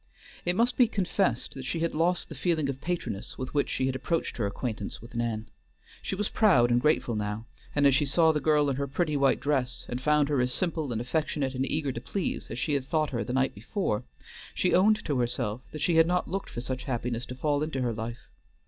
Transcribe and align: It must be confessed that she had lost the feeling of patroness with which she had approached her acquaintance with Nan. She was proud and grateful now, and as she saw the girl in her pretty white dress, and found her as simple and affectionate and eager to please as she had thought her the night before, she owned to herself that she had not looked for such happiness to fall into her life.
It 0.45 0.55
must 0.55 0.77
be 0.77 0.87
confessed 0.87 1.53
that 1.53 1.63
she 1.63 1.81
had 1.81 1.93
lost 1.93 2.27
the 2.27 2.33
feeling 2.33 2.69
of 2.69 2.81
patroness 2.81 3.37
with 3.37 3.53
which 3.53 3.69
she 3.69 3.85
had 3.85 3.95
approached 3.95 4.37
her 4.37 4.47
acquaintance 4.47 4.99
with 4.99 5.13
Nan. 5.13 5.45
She 6.01 6.15
was 6.15 6.27
proud 6.27 6.71
and 6.71 6.81
grateful 6.81 7.15
now, 7.15 7.45
and 7.75 7.85
as 7.85 7.93
she 7.93 8.05
saw 8.05 8.31
the 8.31 8.39
girl 8.39 8.67
in 8.71 8.77
her 8.77 8.87
pretty 8.87 9.15
white 9.15 9.39
dress, 9.39 9.85
and 9.87 10.01
found 10.01 10.27
her 10.29 10.41
as 10.41 10.51
simple 10.51 10.91
and 10.91 10.99
affectionate 10.99 11.53
and 11.53 11.67
eager 11.67 11.91
to 11.91 12.01
please 12.01 12.49
as 12.49 12.57
she 12.57 12.73
had 12.73 12.87
thought 12.89 13.11
her 13.11 13.23
the 13.23 13.31
night 13.31 13.53
before, 13.53 14.01
she 14.55 14.73
owned 14.73 15.05
to 15.05 15.19
herself 15.19 15.61
that 15.71 15.81
she 15.81 15.97
had 15.97 16.07
not 16.07 16.27
looked 16.27 16.49
for 16.49 16.61
such 16.61 16.85
happiness 16.85 17.27
to 17.27 17.35
fall 17.35 17.61
into 17.61 17.83
her 17.83 17.93
life. 17.93 18.21